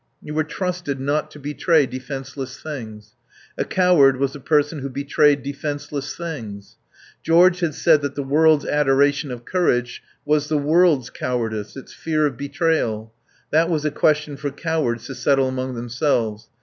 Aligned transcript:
You 0.19 0.33
were 0.33 0.43
trusted 0.43 0.99
not 0.99 1.29
to 1.29 1.39
betray 1.39 1.85
defenceless 1.85 2.59
things. 2.59 3.13
A 3.55 3.63
coward 3.63 4.17
was 4.17 4.35
a 4.35 4.39
person 4.39 4.79
who 4.79 4.89
betrayed 4.89 5.43
defenceless 5.43 6.15
things. 6.17 6.77
George 7.21 7.59
had 7.59 7.75
said 7.75 8.01
that 8.01 8.15
the 8.15 8.23
world's 8.23 8.65
adoration 8.65 9.29
of 9.29 9.45
courage 9.45 10.01
was 10.25 10.47
the 10.47 10.57
world's 10.57 11.11
cowardice, 11.11 11.77
its 11.77 11.93
fear 11.93 12.25
of 12.25 12.35
betrayal. 12.35 13.13
That 13.51 13.69
was 13.69 13.85
a 13.85 13.91
question 13.91 14.37
for 14.37 14.49
cowards 14.49 15.05
to 15.05 15.13
settle 15.13 15.47
among 15.47 15.75
themselves. 15.75 16.49